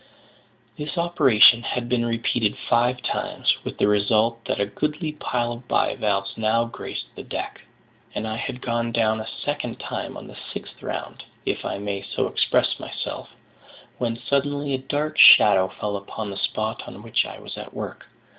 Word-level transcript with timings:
This 0.79 0.97
operation 0.97 1.61
had 1.61 1.87
been 1.87 2.03
repeated 2.03 2.57
five 2.57 3.03
times, 3.03 3.55
with 3.63 3.77
the 3.77 3.87
result 3.87 4.43
that 4.45 4.59
a 4.59 4.65
goodly 4.65 5.11
pile 5.11 5.51
of 5.51 5.67
bivalves 5.67 6.35
now 6.37 6.65
graced 6.65 7.15
the 7.15 7.21
deck; 7.21 7.61
and 8.15 8.27
I 8.27 8.37
had 8.37 8.63
gone 8.63 8.91
down 8.91 9.19
a 9.19 9.27
second 9.27 9.79
time 9.79 10.17
on 10.17 10.25
the 10.25 10.37
sixth 10.53 10.81
round 10.81 11.25
(if 11.45 11.63
I 11.63 11.77
may 11.77 12.01
so 12.01 12.25
express 12.25 12.79
myself), 12.79 13.29
when 13.99 14.17
suddenly 14.19 14.73
a 14.73 14.79
dark 14.79 15.19
shadow 15.19 15.67
fell 15.67 15.95
upon 15.95 16.31
the 16.31 16.37
spot 16.37 16.87
on 16.87 17.03
which 17.03 17.27
I 17.27 17.37
was 17.37 17.55
at 17.55 17.71
work. 17.75 18.07